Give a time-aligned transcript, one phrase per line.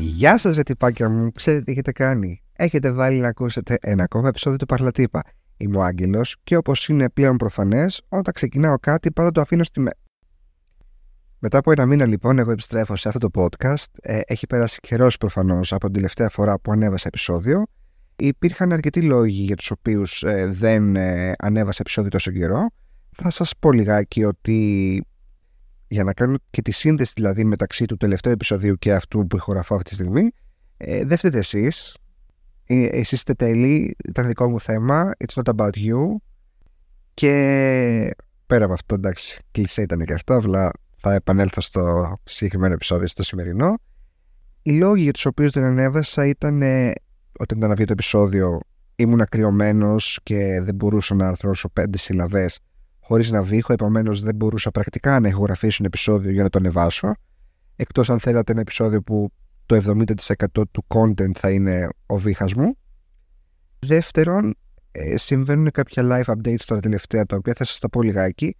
[0.00, 2.42] Γεια σας ρε τυπάκια μου, ξέρετε τι έχετε κάνει.
[2.52, 5.22] Έχετε βάλει να ακούσετε ένα ακόμα επεισόδιο του Παρλατύπα.
[5.56, 9.80] Είμαι ο Άγγελος και όπως είναι πλέον προφανές, όταν ξεκινάω κάτι πάντα το αφήνω στη
[9.80, 9.90] με...
[11.38, 13.86] Μετά από ένα μήνα λοιπόν εγώ επιστρέφω σε αυτό το podcast.
[14.00, 17.62] Ε, έχει περάσει καιρός προφανώς από την τελευταία φορά που ανέβασα επεισόδιο.
[18.16, 22.66] Υπήρχαν αρκετοί λόγοι για τους οποίους ε, δεν ε, ανέβασα επεισόδιο τόσο καιρό.
[23.16, 25.02] Θα σας πω λιγάκι ότι
[25.88, 29.74] για να κάνω και τη σύνδεση δηλαδή μεταξύ του τελευταίου επεισοδίου και αυτού που ηχογραφώ
[29.74, 30.30] αυτή τη στιγμή,
[30.76, 31.96] ε, δεν φταίτε εσείς.
[32.64, 35.10] Ε, εσείς είστε τέλειοι, ήταν δικό μου θέμα.
[35.26, 36.16] It's not about you.
[37.14, 38.14] Και
[38.46, 40.70] πέρα από αυτό, εντάξει, κλεισέ ήταν και αυτό, αλλά
[41.00, 43.74] θα επανέλθω στο συγκεκριμένο επεισόδιο, στο σημερινό.
[44.62, 46.92] Οι λόγοι για τους οποίους δεν ανέβασα ήταν ε,
[47.38, 48.60] όταν ήταν να βγει το επεισόδιο
[48.96, 52.58] ήμουν ακριωμένος και δεν μπορούσα να αρθρώσω πέντε συλλαβές
[53.08, 57.12] χωρίς να βήχω, επομένως δεν μπορούσα πρακτικά να ηχογραφήσω ένα επεισόδιο για να το ανεβάσω.
[57.76, 59.30] Εκτός αν θέλατε ένα επεισόδιο που
[59.66, 62.78] το 70% του content θα είναι ο βήχας μου.
[63.78, 64.54] Δεύτερον,
[64.90, 68.56] ε, συμβαίνουν κάποια live updates τώρα τελευταία τα οποία θα σας τα πω λιγάκι.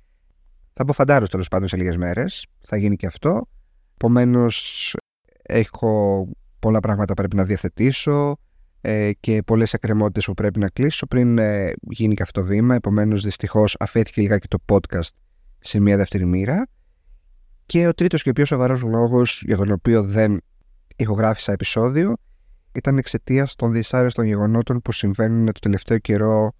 [0.72, 2.46] Θα πω φαντάρος τέλος πάντων σε λίγες μέρες.
[2.60, 3.48] Θα γίνει και αυτό.
[3.94, 4.96] Επομένως,
[5.42, 6.24] έχω
[6.58, 8.36] πολλά πράγματα πρέπει να διαθετήσω
[8.80, 12.74] ε, και πολλές εκκρεμότητες που πρέπει να κλείσω πριν ε, γίνει και αυτό το βήμα.
[12.74, 15.10] Επομένως, δυστυχώς αφέθηκε λιγάκι το podcast
[15.58, 16.66] σε μια δεύτερη μοίρα.
[17.66, 20.40] Και ο τρίτος και ο πιο σοβαρός λόγος για τον οποίο δεν
[20.96, 22.16] ηχογράφησα επεισόδιο
[22.72, 26.52] ήταν εξαιτίας των δυσάρεστων γεγονότων που συμβαίνουν το τελευταίο καιρό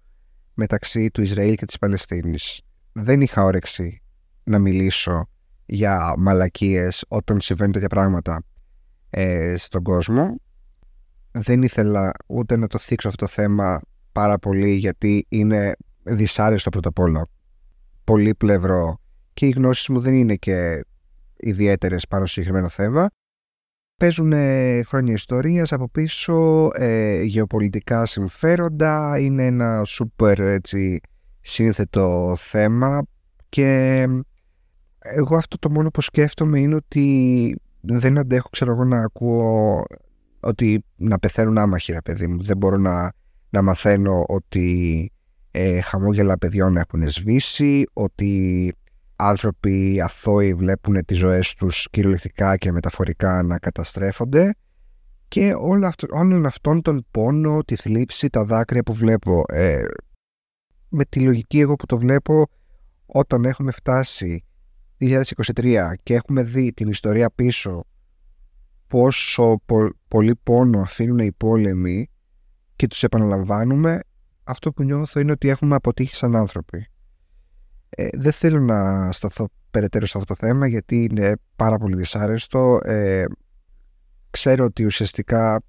[0.53, 2.61] μεταξύ του Ισραήλ και της Παλαιστίνης.
[2.91, 4.01] Δεν είχα όρεξη
[4.43, 5.29] να μιλήσω
[5.65, 8.43] για μαλακίες όταν συμβαίνουν τέτοια πράγματα
[9.09, 10.41] ε, στον κόσμο
[11.31, 16.89] δεν ήθελα ούτε να το θίξω αυτό το θέμα πάρα πολύ γιατί είναι δυσάρεστο πρώτα
[16.89, 17.27] απ' όλα.
[18.03, 18.99] Πολύ πλευρό
[19.33, 20.85] και οι γνώσεις μου δεν είναι και
[21.37, 23.09] ιδιαίτερες πάνω στο συγκεκριμένο θέμα.
[23.97, 24.33] Παίζουν
[24.85, 30.99] χρόνια ιστορίας από πίσω, ε, γεωπολιτικά συμφέροντα, είναι ένα σούπερ έτσι
[31.41, 33.05] σύνθετο θέμα
[33.49, 34.05] και
[34.99, 39.83] εγώ αυτό το μόνο που σκέφτομαι είναι ότι δεν αντέχω ξέρω εγώ να ακούω
[40.39, 42.43] ότι να πεθαίνουν άμαχοι, ρε παιδί μου.
[42.43, 43.11] Δεν μπορώ να,
[43.49, 45.11] να μαθαίνω ότι
[45.51, 48.73] ε, χαμόγελα παιδιών έχουν σβήσει, ότι
[49.15, 54.53] άνθρωποι αθώοι βλέπουν τις ζωές τους κυριολεκτικά και μεταφορικά να καταστρέφονται
[55.27, 59.43] και όλο αυτό, όλον αυτόν τον πόνο, τη θλίψη, τα δάκρυα που βλέπω.
[59.47, 59.83] Ε,
[60.89, 62.47] με τη λογική εγώ που το βλέπω
[63.05, 64.43] όταν έχουμε φτάσει
[64.99, 67.83] 2023 και έχουμε δει την ιστορία πίσω
[68.87, 69.59] πόσο
[70.09, 72.09] πολύ πόνο αφήνουν οι πόλεμοι
[72.75, 73.99] και τους επαναλαμβάνουμε,
[74.43, 76.87] αυτό που νιώθω είναι ότι έχουμε αποτύχει σαν άνθρωποι.
[77.89, 82.79] Ε, δεν θέλω να σταθώ περαιτέρω σε αυτό το θέμα γιατί είναι πάρα πολύ δυσάρεστο.
[82.83, 83.25] Ε,
[84.29, 85.61] ξέρω ότι ουσιαστικά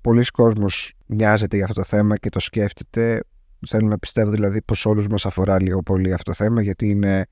[0.00, 3.20] πολλοί κόσμος νοιάζεται για αυτό το θέμα και το σκέφτεται.
[3.66, 7.26] Θέλω να πιστεύω δηλαδή πως όλους μας αφορά λίγο πολύ αυτό το θέμα γιατί είναι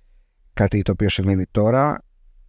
[0.52, 2.02] κάτι το οποίο συμβαίνει τώρα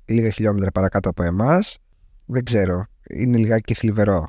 [0.06, 1.78] λίγα χιλιόμετρα παρακάτω από εμάς
[2.26, 2.86] δεν ξέρω.
[3.10, 4.28] Είναι λιγάκι θλιβερό.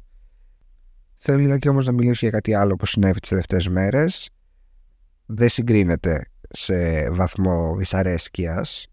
[1.16, 4.30] Θέλω λιγάκι όμως να μιλήσω για κάτι άλλο που συνέβη τις τελευταίες μέρες.
[5.26, 8.86] Δεν συγκρίνεται σε βαθμό δυσαρέσκειας.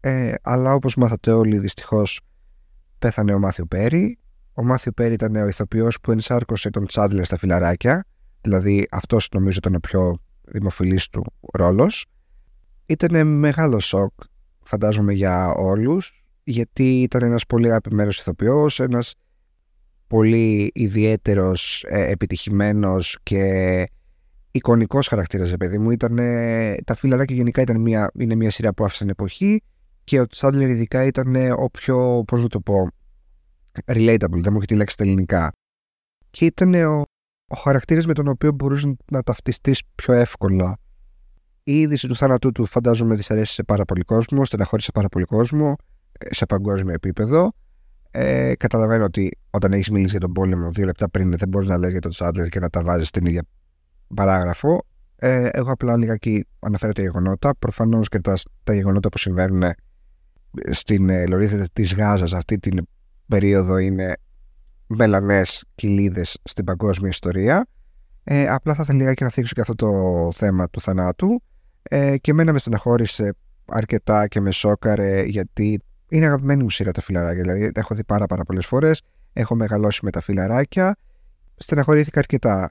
[0.00, 2.20] Ε, αλλά όπως μάθατε όλοι δυστυχώς
[2.98, 4.18] πέθανε ο Μάθιο Πέρι.
[4.52, 8.04] Ο Μάθιο Πέρι ήταν ο ηθοποιός που ενσάρκωσε τον Τσάντλερ στα φιλαράκια.
[8.40, 12.06] Δηλαδή αυτός νομίζω ήταν ο πιο δημοφιλής του ρόλος.
[12.86, 14.12] Ήταν μεγάλο σοκ
[14.62, 19.14] φαντάζομαι για όλους γιατί ήταν ένας πολύ αγαπημένος ηθοποιός, ένας
[20.12, 23.42] πολύ ιδιαίτερος, ε, επιτυχημένος και
[24.50, 25.90] εικονικός χαρακτήρας, παιδί μου.
[25.90, 26.16] Ήταν,
[26.84, 29.62] τα φιλαράκια γενικά ήταν μια, είναι μια σειρά που άφησαν εποχή
[30.04, 32.88] και ο Τσάντλερ ειδικά ήταν ο πιο, πώς να το πω,
[33.86, 35.52] relatable, δεν μου έχει τη λέξη στα ελληνικά.
[36.30, 37.02] Και ήταν ο,
[37.46, 40.78] ο χαρακτήρας με τον οποίο μπορούσες να ταυτιστείς πιο εύκολα.
[41.64, 45.76] Η είδηση του θάνατού του φαντάζομαι δυσαρέσει σε πάρα πολύ κόσμο, στεναχώρησε πάρα πολύ κόσμο
[46.30, 47.52] σε παγκόσμιο επίπεδο.
[48.14, 51.78] Ε, καταλαβαίνω ότι όταν έχεις μιλήσει για τον πόλεμο δύο λεπτά πριν δεν μπορείς να
[51.78, 53.42] λέει για τον Τσάντλερ και να τα βάζεις στην ίδια
[54.14, 54.86] παράγραφο.
[55.16, 57.54] Ε, εγώ απλά λιγάκι αναφέρω τα γεγονότα.
[57.58, 59.62] Προφανώς και τα, τα γεγονότα που συμβαίνουν
[60.70, 62.86] στην ε, λωρίδα της Γάζας αυτή την
[63.26, 64.16] περίοδο είναι
[64.86, 67.66] μελανές κοιλίδες στην παγκόσμια ιστορία.
[68.24, 69.88] Ε, απλά θα ήθελα λιγάκι να θίξω και αυτό το
[70.34, 71.42] θέμα του θανάτου.
[71.82, 73.34] Ε, και εμένα με στεναχώρησε
[73.66, 75.80] αρκετά και με σόκαρε γιατί
[76.12, 77.42] είναι αγαπημένη μου σειρά τα φιλαράκια.
[77.42, 79.02] Δηλαδή, τα έχω δει πάρα, πάρα πολλές φορές.
[79.32, 80.96] Έχω μεγαλώσει με τα φιλαράκια.
[81.56, 82.68] Στεναχωρήθηκα αρκετά.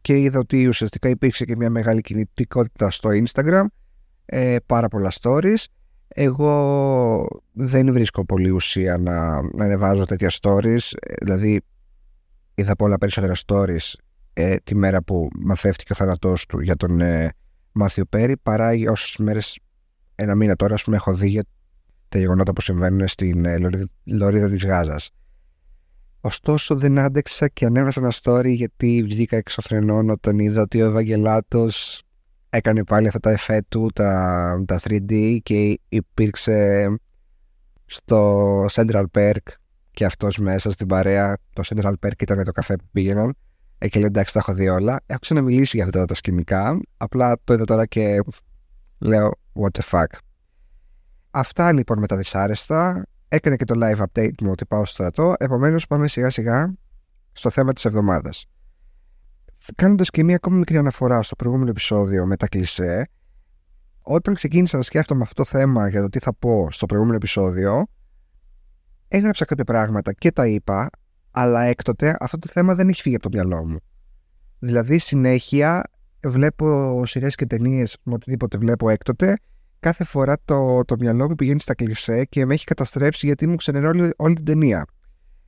[0.00, 3.64] Και είδα ότι ουσιαστικά υπήρξε και μια μεγάλη κινητικότητα στο Instagram.
[4.26, 5.64] Ε, πάρα πολλά stories.
[6.08, 10.92] Εγώ δεν βρίσκω πολύ ουσία να, να ανεβάζω τέτοια stories.
[11.20, 11.62] Δηλαδή,
[12.54, 13.92] είδα πολλά περισσότερα stories
[14.32, 17.32] ε, τη μέρα που μαθεύτηκε ο θάνατός του για τον ε,
[17.72, 19.58] Μάθιο Πέρι παρά για όσες μέρες
[20.14, 21.44] ένα μήνα τώρα πούμε, έχω δει για
[22.08, 23.58] τα γεγονότα που συμβαίνουν στην ε,
[24.04, 25.10] λωρίδα της Γάζας.
[26.20, 32.02] Ωστόσο δεν άντεξα και ανέβασα ένα story γιατί βγήκα εξωφρενών όταν είδα ότι ο Ευαγγελάτος
[32.50, 36.88] έκανε πάλι αυτά τα εφέ του, τα, τα 3D και υπήρξε
[37.86, 39.46] στο Central Park
[39.90, 41.38] και αυτός μέσα στην παρέα.
[41.52, 43.34] Το Central Park ήταν το καφέ που πήγαιναν.
[43.78, 45.00] Ε, και λέει εντάξει τα έχω δει όλα.
[45.06, 46.80] Έχω ξαναμιλήσει για αυτά τα σκηνικά.
[46.96, 48.18] Απλά το είδα τώρα και
[48.98, 50.18] λέω what the fuck.
[51.38, 53.06] Αυτά λοιπόν με τα δυσάρεστα.
[53.28, 55.34] Έκανε και το live update μου ότι πάω στο στρατό.
[55.38, 56.74] Επομένως πάμε σιγά σιγά
[57.32, 58.46] στο θέμα της εβδομάδας.
[59.74, 63.08] Κάνοντας και μία ακόμη μικρή αναφορά στο προηγούμενο επεισόδιο με τα κλισέ,
[64.00, 67.86] όταν ξεκίνησα να σκέφτομαι αυτό το θέμα για το τι θα πω στο προηγούμενο επεισόδιο,
[69.08, 70.90] έγραψα κάποια πράγματα και τα είπα,
[71.30, 73.78] αλλά έκτοτε αυτό το θέμα δεν έχει φύγει από το μυαλό μου.
[74.58, 75.82] Δηλαδή, συνέχεια
[76.24, 79.36] βλέπω σειρές και ταινίες με οτιδήποτε βλέπω έκτοτε.
[79.80, 83.54] Κάθε φορά το, το μυαλό μου πηγαίνει στα κλισέ και με έχει καταστρέψει γιατί μου
[83.56, 84.84] ξενερώνει όλη, όλη την ταινία.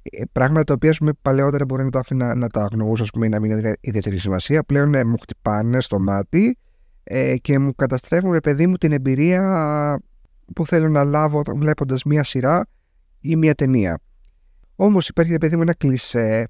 [0.03, 3.29] Ε, πράγματα τα οποία πούμε, παλαιότερα μπορεί να τα άφηνα να τα αγνοούσα πούμε, ή
[3.29, 4.63] να μην είναι ιδιαίτερη σημασία.
[4.63, 6.59] Πλέον ε, μου χτυπάνε στο μάτι
[7.05, 10.01] ε, και μου καταστρέφουν, ρε παιδί μου, την εμπειρία
[10.55, 12.67] που θέλω να λάβω βλέποντας μία σειρά
[13.21, 13.99] ή μία ταινία.
[14.77, 16.49] Όμως υπάρχει, ρε παιδί μου, ένα κλισέ,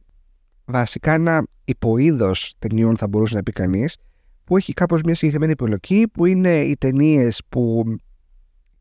[0.65, 3.97] βασικά ένα υποείδος ταινιών θα μπορούσε να πει κανείς,
[4.49, 7.85] που έχει κάπως μια συγκεκριμένη επιλογή, που είναι οι ταινίες που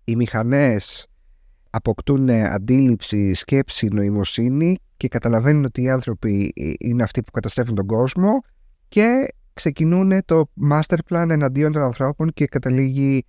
[0.03, 1.07] οι μηχανές
[1.69, 8.39] αποκτούν αντίληψη, σκέψη, νοημοσύνη και καταλαβαίνουν ότι οι άνθρωποι είναι αυτοί που καταστρέφουν τον κόσμο
[8.87, 13.25] και ξεκινούν το master plan εναντίον των ανθρώπων και καταλήγει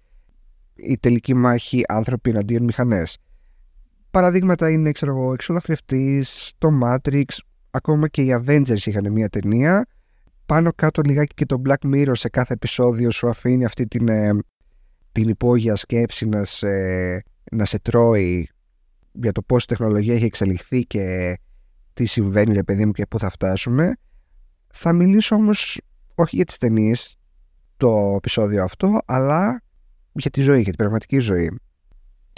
[0.74, 3.18] η τελική μάχη άνθρωποι εναντίον μηχανές.
[4.10, 7.24] Παραδείγματα είναι, ξέρω εγώ, εξολαθρευτής, το Matrix,
[7.70, 9.86] ακόμα και οι Avengers είχαν μια ταινία.
[10.48, 14.30] Πάνω κάτω λιγάκι και το Black Mirror σε κάθε επεισόδιο σου αφήνει αυτή την, ε,
[15.12, 16.68] την υπόγεια σκέψη να σε,
[17.52, 18.48] να σε τρώει
[19.12, 21.38] για το πώς η τεχνολογία έχει εξελιχθεί και
[21.94, 23.96] τι συμβαίνει ρε παιδί μου και πού θα φτάσουμε.
[24.72, 25.80] Θα μιλήσω όμως
[26.14, 27.16] όχι για τις ταινίες
[27.76, 29.62] το επεισόδιο αυτό, αλλά
[30.12, 31.58] για τη ζωή, για την πραγματική ζωή.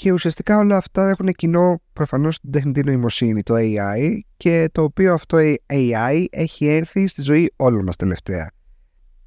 [0.01, 5.13] Και ουσιαστικά όλα αυτά έχουν κοινό προφανώς την τεχνητή νοημοσύνη, το AI, και το οποίο
[5.13, 8.51] αυτό AI έχει έρθει στη ζωή όλων μας τελευταία.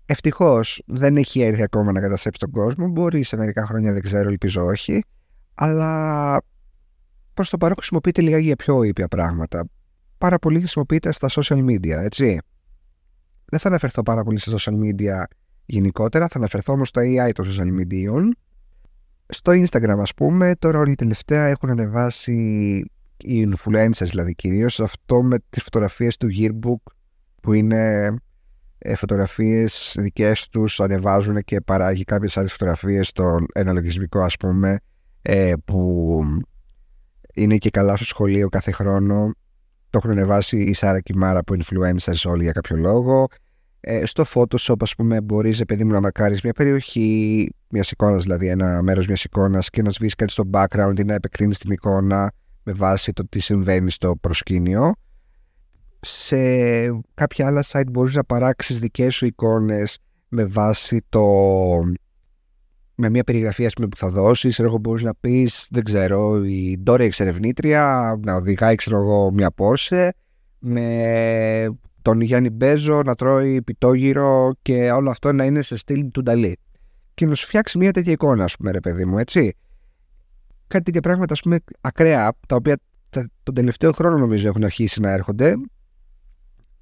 [0.06, 2.88] Ευτυχώς δεν έχει έρθει ακόμα να καταστρέψει τον κόσμο.
[2.88, 5.04] Μπορεί σε μερικά χρόνια, δεν ξέρω, ελπίζω όχι.
[5.54, 6.42] Αλλά
[7.34, 9.70] προς το παρόν χρησιμοποιείται λίγα για πιο ήπια πράγματα.
[10.18, 12.40] Πάρα πολύ χρησιμοποιείται στα social media, έτσι.
[13.46, 15.24] Δεν θα αναφερθώ πάρα πολύ στα social media
[15.66, 18.32] γενικότερα, θα αναφερθώ όμως στο AI των social media.
[19.34, 22.34] Στο Instagram, ας πούμε, τώρα όλοι τελευταία έχουν ανεβάσει
[23.18, 26.92] οι influencers, δηλαδή κυρίως αυτό με τις φωτογραφίες του yearbook
[27.42, 28.14] που είναι
[28.78, 34.80] ε, φωτογραφίες δικές τους ανεβάζουν και παράγει κάποιες άλλες φωτογραφίες στο ένα λογισμικό ας πούμε
[35.22, 36.20] ε, που
[37.34, 39.32] είναι και καλά στο σχολείο κάθε χρόνο.
[39.90, 43.28] Το έχουν ανεβάσει η Σάρα και η Μάρα από influencers όλοι για κάποιο λόγο
[43.86, 48.48] ε, στο Photoshop ας πούμε μπορείς επειδή μου να μακάρεις μια περιοχή μιας εικόνας δηλαδή
[48.48, 52.32] ένα μέρος μιας εικόνας και να σβήσεις κάτι στο background ή να επεκτείνεις την εικόνα
[52.64, 54.94] με βάση το τι συμβαίνει στο προσκήνιο.
[56.00, 56.38] Σε
[57.14, 59.98] κάποια άλλα site μπορείς να παράξεις δικές σου εικόνες
[60.28, 61.24] με βάση το
[62.96, 64.60] με μια περιγραφή ας πούμε, που θα δώσεις.
[64.60, 70.14] Εγώ μπορείς να πεις δεν ξέρω η Ντόρια εξερευνήτρια να οδηγάει ξέρω εγώ μια πόσε
[70.60, 71.53] με
[72.04, 76.60] τον Γιάννη Μπέζο να τρώει πιτόγυρο και όλο αυτό να είναι σε στυλ του Νταλή
[77.14, 79.56] και να σου φτιάξει μια τέτοια εικόνα ας πούμε ρε παιδί μου έτσι.
[80.68, 82.78] Κάτι τέτοια πράγματα ας πούμε ακραία τα οποία
[83.44, 85.56] τον τελευταίο χρόνο νομίζω έχουν αρχίσει να έρχονται.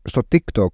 [0.04, 0.68] Στο TikTok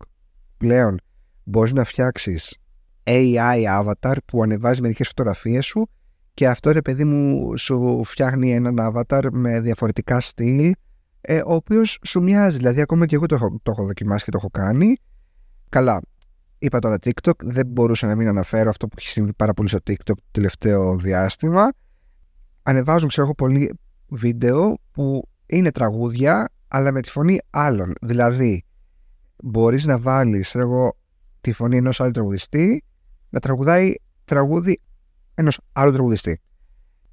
[0.58, 1.00] πλέον
[1.44, 2.58] μπορείς να φτιάξεις
[3.04, 5.90] AI avatar που ανεβάζει μερικές φωτογραφίες σου
[6.34, 10.74] και αυτό ρε παιδί μου σου φτιάχνει έναν avatar με διαφορετικά στυλ
[11.30, 14.32] ε, ο οποίος σου μοιάζει, δηλαδή ακόμα και εγώ το έχω, το έχω δοκιμάσει και
[14.32, 14.96] το έχω κάνει.
[15.70, 16.02] Καλά,
[16.58, 19.78] είπα τώρα TikTok δεν μπορούσα να μην αναφέρω αυτό που έχει συμβεί πάρα πολύ στο
[19.88, 21.72] TikTok το τελευταίο διάστημα.
[22.64, 23.74] Ανεβάζουν ξέρω εγώ πολύ
[24.08, 27.94] βίντεο που είναι τραγούδια αλλά με τη φωνή άλλων.
[28.02, 28.66] Δηλαδή
[29.44, 30.98] μπορείς να βάλεις εγώ,
[31.42, 32.84] τη φωνή ενός άλλου τραγουδιστή
[33.30, 33.94] να τραγουδάει
[34.26, 34.82] τραγούδι
[35.34, 36.42] ενός άλλου τραγουδιστή.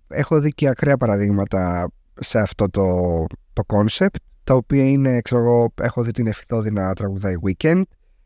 [0.09, 1.91] Έχω δει και ακραία παραδείγματα
[2.21, 6.95] σε αυτό το, το concept τα οποία είναι, ξέρω εγώ, έχω δει την Εφηθόδη να
[6.95, 7.83] τραγουδάει Weekend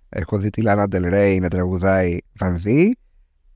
[0.09, 2.55] έχω δει τη Lana Del Rey να τραγουδάει Van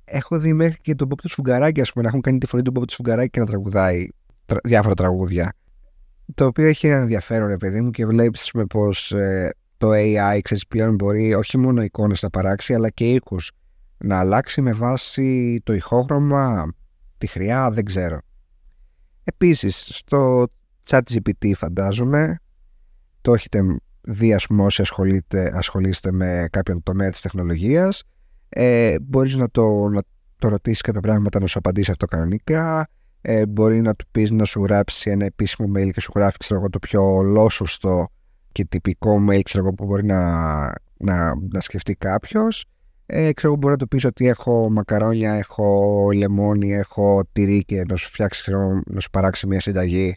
[0.04, 2.62] έχω δει μέχρι και τον Bob του Σφουγγαράκη, ας πούμε, να έχουν κάνει τη φωνή
[2.62, 4.08] του Bob του Σφουγγαράκη και να τραγουδάει
[4.64, 5.52] διάφορα τραγούδια.
[6.34, 10.66] Το οποίο έχει ένα ενδιαφέρον, ρε παιδί μου, και βλέπεις πως ε, το AI ξέρεις,
[10.66, 13.50] πλέον μπορεί όχι μόνο εικόνες να παράξει, αλλά και οίκους
[13.98, 16.74] να αλλάξει με βάση το ηχόγραμμα,
[17.18, 18.18] τη χρειά, δεν ξέρω.
[19.24, 20.46] Επίσης, στο
[20.88, 22.36] ChatGPT φαντάζομαι,
[23.20, 24.82] το έχετε δει ας πούμε όσοι
[25.52, 28.02] ασχολείστε με κάποιον τομέα της τεχνολογίας,
[28.48, 30.00] ε, μπορείς να το, να
[30.38, 32.88] το ρωτήσεις κάποια πράγματα να σου απαντήσει αυτό κανονικά,
[33.20, 36.60] ε, μπορεί να του πεις να σου γράψει ένα επίσημο mail και σου γράφει ξέρω
[36.60, 38.08] εγώ, το πιο ολόσωστο
[38.52, 40.64] και τυπικό mail ξέρω εγώ, που μπορεί να,
[40.96, 42.64] να, να σκεφτεί κάποιος.
[43.06, 47.96] Ε, ξέρω, μπορεί να του πεις ότι έχω μακαρόνια, έχω λεμόνι, έχω τυρί και να
[47.96, 48.52] σου φτιάξει,
[48.86, 50.16] να σου παράξει μια συνταγή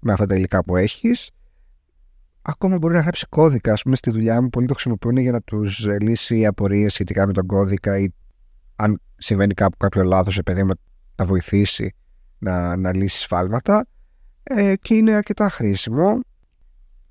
[0.00, 1.30] με αυτά τα υλικά που έχεις.
[2.42, 3.72] Ακόμα μπορεί να γράψει κώδικα.
[3.72, 7.32] Α πούμε, στη δουλειά μου πολλοί το χρησιμοποιούν για να τους λύσει απορίες σχετικά με
[7.32, 8.08] τον κώδικα ή
[8.76, 10.62] αν συμβαίνει κάπου κάποιο λάθος, επειδή
[11.16, 11.94] να βοηθήσει
[12.38, 13.86] να, να λύσει σφάλματα.
[14.42, 16.20] Ε, και είναι αρκετά χρήσιμο.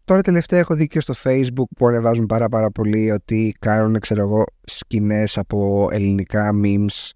[0.06, 4.22] Τώρα τελευταία έχω δει και στο facebook που ανεβάζουν πάρα πάρα πολύ ότι κάνουν ξέρω
[4.22, 7.10] εγώ σκηνές από ελληνικά memes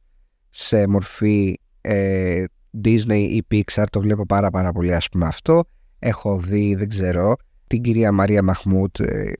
[0.50, 2.44] σε μορφή ε,
[2.84, 5.64] Disney ή Pixar το βλέπω πάρα πάρα πολύ ας πούμε αυτό.
[6.00, 7.36] Έχω δει δεν ξέρω
[7.68, 9.34] την κυρία Μαρία Μαχμούτ ε,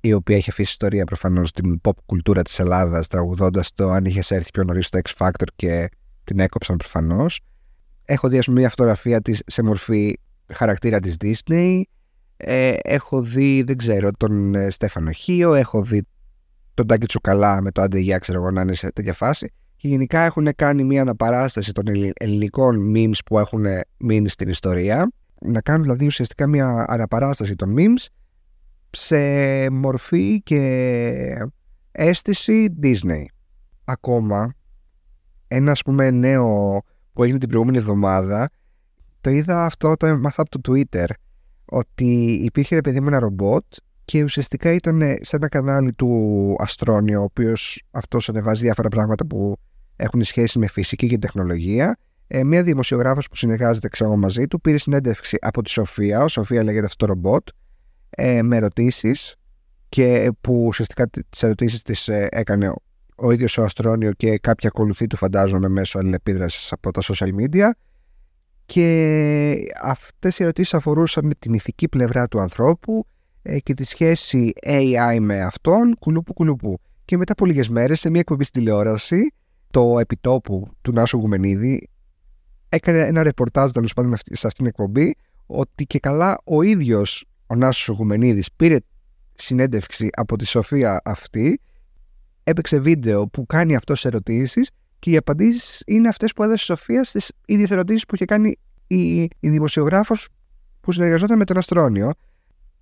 [0.00, 4.30] η οποία έχει αφήσει ιστορία προφανώς στην pop κουλτούρα της Ελλάδας τραγουδώντας το αν είχες
[4.30, 5.88] έρθει πιο νωρίς στο X Factor και
[6.24, 7.40] την έκοψαν προφανώς.
[8.04, 10.18] Έχω δει ας πούμε μια φωτογραφία της σε μορφή
[10.52, 11.82] χαρακτήρα της Disney.
[12.36, 16.06] Ε, έχω δει, δεν ξέρω, τον ε, Στέφανο Χίο, έχω δει
[16.74, 19.52] τον Τάκη Τσουκαλά με το Άντε ξέρω εγώ να είναι σε τέτοια φάση.
[19.80, 23.64] Και γενικά έχουν κάνει μια αναπαράσταση των ελληνικών memes που έχουν
[23.96, 25.12] μείνει στην ιστορία.
[25.40, 28.06] Να κάνουν δηλαδή ουσιαστικά μια αναπαράσταση των memes
[28.90, 31.48] σε μορφή και
[31.92, 33.24] αίσθηση Disney.
[33.84, 34.54] Ακόμα,
[35.48, 36.80] ένα ας πούμε νέο
[37.12, 38.50] που έγινε την προηγούμενη εβδομάδα,
[39.20, 41.06] το είδα αυτό, το έμαθα από το Twitter
[41.64, 43.64] ότι υπήρχε ρε παιδί μου ένα ρομπότ
[44.04, 49.56] και ουσιαστικά ήταν σε ένα κανάλι του Αστρόνιο, ο οποίος αυτός ανεβάζει διάφορα πράγματα που
[50.00, 51.98] έχουν σχέση με φυσική και τεχνολογία.
[52.26, 56.62] Ε, μια δημοσιογράφος που συνεργάζεται ξέρω, μαζί του πήρε συνέντευξη από τη Σοφία, ο Σοφία
[56.62, 57.48] λέγεται αυτό το ρομπότ,
[58.10, 59.36] ε, με ερωτήσεις
[59.88, 62.72] και που ουσιαστικά τις ερωτήσεις τις ε, έκανε
[63.16, 67.70] ο ίδιος ο Αστρόνιο και κάποια ακολουθή του φαντάζομαι μέσω αλληλεπίδρασης από τα social media
[68.66, 73.06] και αυτές οι ερωτήσεις αφορούσαν την ηθική πλευρά του ανθρώπου
[73.42, 76.80] ε, και τη σχέση AI με αυτόν, κουλούπου κουλούπου.
[77.04, 79.32] Και μετά από λίγες μέρες, σε μια εκπομπή στη τηλεόραση,
[79.70, 81.88] το επιτόπου του Νάσου Γουμενίδη
[82.68, 87.54] έκανε ένα ρεπορτάζ τέλος πάντων σε αυτήν την εκπομπή ότι και καλά ο ίδιος ο
[87.54, 88.76] Νάσος Γουμενίδης πήρε
[89.34, 91.60] συνέντευξη από τη Σοφία αυτή
[92.44, 97.04] έπαιξε βίντεο που κάνει αυτός ερωτήσεις και οι απαντήσεις είναι αυτές που έδωσε η Σοφία
[97.04, 100.28] στις ίδιες ερωτήσεις που είχε κάνει η, η δημοσιογράφος
[100.80, 102.12] που συνεργαζόταν με τον Αστρόνιο.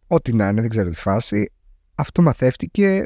[0.07, 1.53] Ό,τι να είναι, δεν ξέρω τη φάση.
[1.95, 3.05] Αυτό μαθεύτηκε.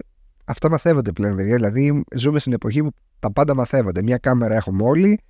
[0.50, 1.54] Αυτά μαθαίνονται πλέον, παιδιά.
[1.54, 4.02] Δηλαδή, ζούμε στην εποχή που τα πάντα μαθαίνονται.
[4.02, 5.20] Μια κάμερα έχουμε όλοι.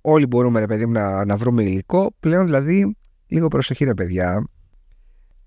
[0.00, 2.14] Όλοι μπορούμε, ρε παιδί να, να βρούμε υλικό.
[2.20, 4.46] Πλέον, δηλαδή, λίγο προσοχή, ρε παιδιά.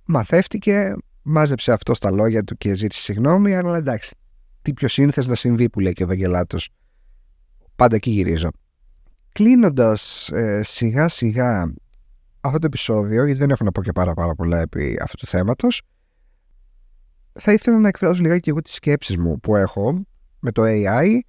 [0.05, 4.15] Μαθεύτηκε, μάζεψε αυτό στα λόγια του και ζήτησε συγγνώμη, αλλά εντάξει.
[4.61, 6.57] Τι πιο σύνθε να συμβεί που λέει και ο Ευαγγελάτο
[7.75, 8.49] πάντα εκεί γυρίζω.
[9.31, 11.73] Κλείνοντας ε, σιγά σιγά
[12.41, 15.25] αυτό το επεισόδιο, γιατί δεν έχω να πω και πάρα, πάρα πολλά επί αυτού του
[15.25, 15.81] θέματος,
[17.39, 20.05] θα ήθελα να εκφράσω λιγάκι και εγώ τις σκέψεις μου που έχω
[20.39, 21.19] με το AI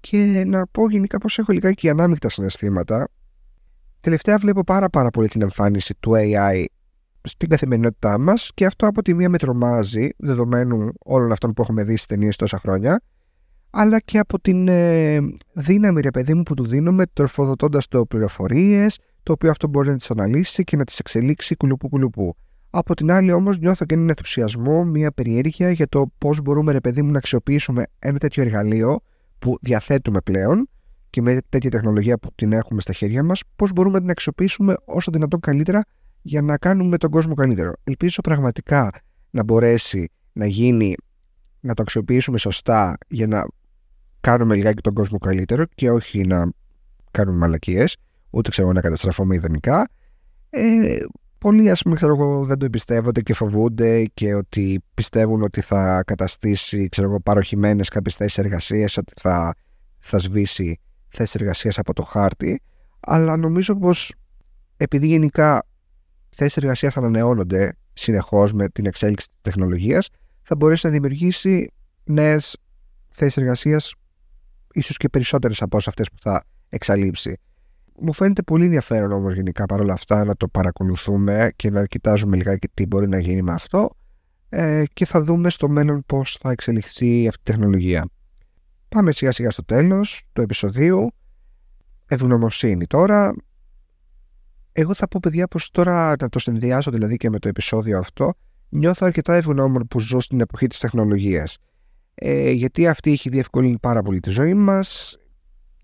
[0.00, 3.08] και να πω γενικά πως έχω λιγάκι ανάμεικτα συναισθήματα.
[4.00, 6.64] Τελευταία βλέπω πάρα πάρα πολύ την εμφάνιση του AI
[7.22, 11.84] στην καθημερινότητά μας και αυτό από τη μία με τρομάζει δεδομένου όλων αυτών που έχουμε
[11.84, 13.02] δει στις ταινίες τόσα χρόνια
[13.70, 15.18] αλλά και από την ε,
[15.52, 19.96] δύναμη ρε παιδί μου που του δίνουμε τροφοδοτώντας το πληροφορίες, το οποίο αυτό μπορεί να
[19.96, 22.36] τις αναλύσει και να τις εξελίξει κουλουπού κουλουπού.
[22.70, 26.80] Από την άλλη όμως νιώθω και έναν ενθουσιασμό, μια περιέργεια για το πώς μπορούμε ρε
[26.80, 29.00] παιδί μου να αξιοποιήσουμε ένα τέτοιο εργαλείο
[29.38, 30.68] που διαθέτουμε πλέον
[31.10, 34.74] και με τέτοια τεχνολογία που την έχουμε στα χέρια μας, πώς μπορούμε να την αξιοποιήσουμε
[34.84, 35.82] όσο δυνατόν καλύτερα
[36.22, 37.72] για να κάνουμε τον κόσμο καλύτερο.
[37.84, 38.90] Ελπίζω πραγματικά
[39.30, 40.94] να μπορέσει να γίνει
[41.60, 43.46] να το αξιοποιήσουμε σωστά για να
[44.20, 46.50] κάνουμε λιγάκι τον κόσμο καλύτερο και όχι να
[47.10, 47.96] κάνουμε μαλακίες,
[48.30, 49.88] ούτε ξέρω να καταστραφούμε ιδανικά.
[50.50, 50.96] Ε,
[51.38, 56.02] πολλοί ας πούμε ξέρω εγώ, δεν το εμπιστεύονται και φοβούνται και ότι πιστεύουν ότι θα
[56.06, 59.54] καταστήσει ξέρω εγώ, παροχημένες κάποιες θέσεις εργασίας, ότι θα,
[59.98, 62.62] θα σβήσει θέσεις εργασίας από το χάρτη
[63.00, 64.14] αλλά νομίζω πως
[64.76, 65.66] επειδή γενικά
[66.28, 70.08] θέσεις εργασίας ανανεώνονται συνεχώς με την εξέλιξη της τεχνολογίας
[70.42, 71.72] θα μπορέσει να δημιουργήσει
[72.04, 72.56] νέες
[73.08, 73.94] θέσεις εργασίας
[74.72, 77.38] ίσως και περισσότερες από αυτές που θα εξαλείψει.
[78.00, 82.68] Μου φαίνεται πολύ ενδιαφέρον όμως γενικά παρόλα αυτά να το παρακολουθούμε και να κοιτάζουμε λιγάκι
[82.74, 83.90] τι μπορεί να γίνει με αυτό
[84.48, 88.08] ε, και θα δούμε στο μέλλον πώς θα εξελιχθεί αυτή η τεχνολογία.
[88.88, 91.12] Πάμε σιγά σιγά στο τέλος του επεισοδίου.
[92.06, 93.34] Ευγνωμοσύνη τώρα.
[94.72, 98.32] Εγώ θα πω παιδιά πως τώρα να το συνδυάσω δηλαδή και με το επεισόδιο αυτό
[98.68, 101.58] νιώθω αρκετά ευγνώμων που ζω στην εποχή της τεχνολογίας.
[102.14, 105.18] Ε, γιατί αυτή έχει διευκολύνει πάρα πολύ τη ζωή μας.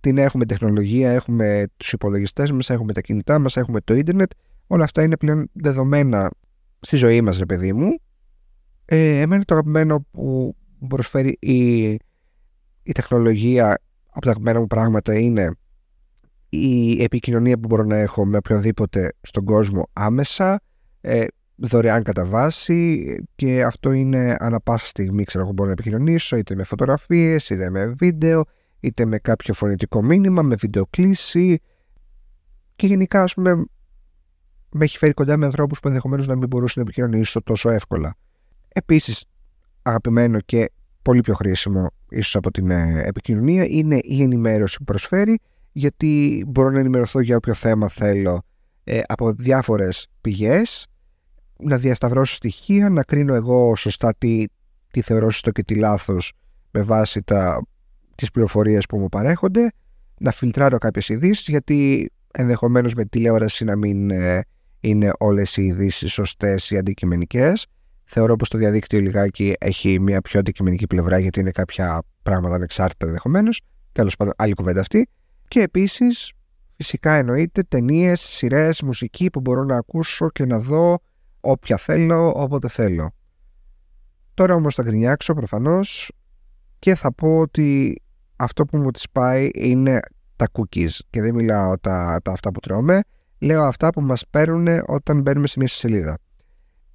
[0.04, 4.30] Την έχουμε τεχνολογία, έχουμε τους υπολογιστές μας, έχουμε τα κινητά μας, έχουμε το ίντερνετ.
[4.66, 6.30] Όλα αυτά είναι πλέον δεδομένα
[6.80, 7.99] στη ζωή μας ρε παιδί μου.
[8.84, 10.56] Ε, εμένα το αγαπημένο που
[10.88, 11.82] προσφέρει η,
[12.82, 13.78] η τεχνολογία
[14.11, 15.50] από τα αγαπημένα μου πράγματα είναι
[16.49, 20.61] η επικοινωνία που μπορώ να έχω με οποιονδήποτε στον κόσμο άμεσα,
[21.00, 21.25] ε,
[21.56, 26.54] δωρεάν κατά βάση και αυτό είναι ανα πάσα στιγμή ξέρω εγώ μπορώ να επικοινωνήσω είτε
[26.54, 28.44] με φωτογραφίες, είτε με βίντεο,
[28.85, 31.61] είτε με κάποιο φωνητικό μήνυμα, με βιντεοκλήση
[32.76, 33.64] και γενικά ας πούμε
[34.71, 38.17] με έχει φέρει κοντά με ανθρώπους που ενδεχομένως να μην μπορούσαν να επικοινωνήσω τόσο εύκολα.
[38.69, 39.25] Επίσης
[39.83, 40.71] αγαπημένο και
[41.03, 45.38] πολύ πιο χρήσιμο ίσως από την ε, επικοινωνία είναι η ενημέρωση που προσφέρει
[45.73, 48.43] γιατί μπορώ να ενημερωθώ για όποιο θέμα θέλω
[48.85, 50.87] ε, από διάφορες πηγές
[51.59, 54.45] να διασταυρώσω στοιχεία, να κρίνω εγώ σωστά τι,
[54.91, 56.33] τι θεωρώ σωστό και τι λάθος
[56.71, 57.62] με βάση τα,
[58.14, 59.71] τις πληροφορίες που μου παρέχονται,
[60.18, 64.44] να φιλτράρω κάποιες ειδήσεις γιατί ενδεχομένως με τηλεόραση να μην ε,
[64.80, 67.66] είναι όλες οι ειδήσεις σωστές ή αντικειμενικές.
[68.04, 73.06] Θεωρώ πως το διαδίκτυο λιγάκι έχει μια πιο αντικειμενική πλευρά γιατί είναι κάποια πράγματα ανεξάρτητα
[73.06, 73.61] ενδεχομένως.
[73.92, 75.09] Τέλος πάντων, άλλη κουβέντα αυτή.
[75.49, 76.33] Και επίσης,
[76.76, 80.99] φυσικά εννοείται ταινίες, σειρές, μουσική που μπορώ να ακούσω και να δω
[81.40, 83.11] όποια θέλω, όποτε θέλω.
[84.35, 86.12] Τώρα όμως θα γκρινιάξω προφανώς
[86.78, 87.99] και θα πω ότι
[88.37, 90.00] αυτό που μου τις πάει είναι
[90.37, 93.01] τα cookies και δεν μιλάω τα, τα αυτά που τρώμε,
[93.38, 96.18] λέω αυτά που μας παίρνουν όταν μπαίνουμε σε μια σελίδα.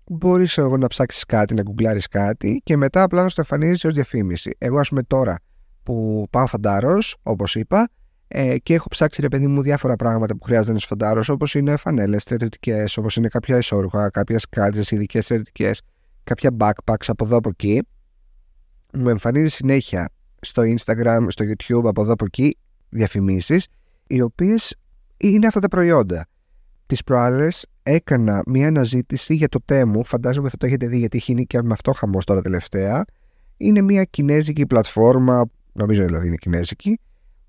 [0.05, 3.93] Μπορείς εγώ να ψάξεις κάτι, να γκουγκλάρεις κάτι και μετά απλά να στο εμφανίζεις ως
[3.93, 4.51] διαφήμιση.
[4.57, 5.37] Εγώ ας πούμε τώρα
[5.83, 7.89] που πάω φαντάρος, όπως είπα,
[8.27, 11.75] ε, και έχω ψάξει ρε παιδί μου διάφορα πράγματα που χρειάζεται ένα φαντάρος, όπως είναι
[11.75, 15.81] φανέλες στρατιωτικές, όπως είναι κάποια ισόρουχα, κάποιες κάλτσε ειδικές στρατιωτικές,
[16.23, 17.81] κάποια backpacks από εδώ από εκεί.
[18.93, 20.09] Μου εμφανίζει συνέχεια
[20.41, 22.57] στο Instagram, στο YouTube από εδώ από εκεί
[22.89, 23.67] διαφημίσεις,
[24.07, 24.75] οι οποίες
[25.17, 26.25] είναι αυτά τα προϊόντα.
[26.85, 31.31] Τις προάλλες έκανα μια αναζήτηση για το Temu, φαντάζομαι θα το έχετε δει γιατί έχει
[31.31, 33.05] γίνει και με αυτό χαμός τώρα τελευταία.
[33.57, 36.99] Είναι μια κινέζικη πλατφόρμα, νομίζω δηλαδή είναι κινέζικη,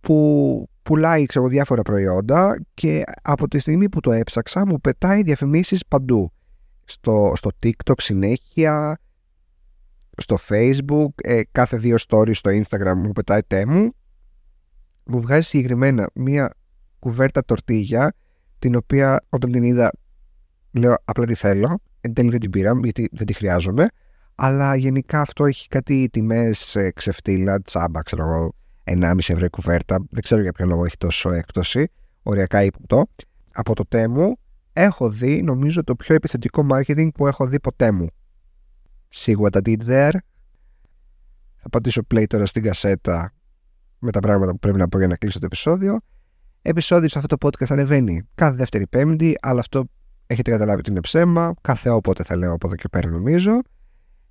[0.00, 5.84] που πουλάει ξέρω, διάφορα προϊόντα και από τη στιγμή που το έψαξα μου πετάει διαφημίσεις
[5.88, 6.32] παντού.
[6.84, 8.98] Στο, στο TikTok συνέχεια,
[10.20, 13.90] στο Facebook, ε, κάθε δύο stories στο Instagram μου πετάει τέμου.
[15.04, 16.54] Μου βγάζει συγκεκριμένα μία
[16.98, 18.12] κουβέρτα τορτίγια
[18.58, 19.90] την οποία όταν την είδα
[20.70, 21.78] λέω απλά τη θέλω.
[22.00, 23.86] Εν τέλει δεν την πήρα γιατί δεν τη χρειάζομαι.
[24.34, 28.54] Αλλά γενικά αυτό έχει κάτι τιμές ε, ξεφτύλα, τσάμπα ξέρω εγώ
[28.84, 30.04] 1,5 ευρώ η κουβέρτα.
[30.10, 31.88] Δεν ξέρω για ποιο λόγο έχει τόσο έκπτωση.
[32.22, 33.06] Οριακά ύποπτο.
[33.52, 34.36] Από το τέμου
[34.72, 38.06] έχω δει, νομίζω, το πιο επιθετικό marketing που έχω δει ποτέ μου.
[39.10, 40.16] Σίγουρα τα did there.
[41.56, 43.32] Θα πατήσω play τώρα στην κασέτα
[43.98, 45.98] με τα πράγματα που πρέπει να πω για να κλείσω το επεισόδιο.
[46.62, 49.84] Επεισόδιο σε αυτό το podcast ανεβαίνει κάθε δεύτερη πέμπτη, αλλά αυτό
[50.26, 51.54] έχετε καταλάβει ότι είναι ψέμα.
[51.60, 53.60] Κάθε όποτε θα λέω από εδώ και πέρα νομίζω.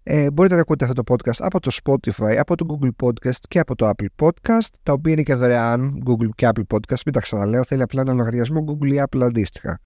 [0.04, 3.60] Ε, μπορείτε να ακούτε αυτό το podcast από το Spotify, από το Google Podcast και
[3.60, 7.02] από το Apple Podcast, τα οποία είναι και δωρεάν Google και Apple Podcast.
[7.06, 9.80] Μην τα ξαναλέω, θέλει απλά ένα λογαριασμό Google ή Apple αντίστοιχα.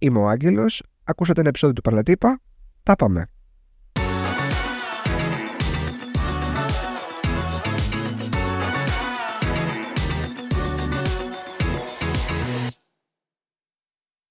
[0.00, 2.40] Είμαι ο Άγγελος, ακούσατε ένα επεισόδιο του Παρλατύπα,
[2.82, 3.26] τα πάμε.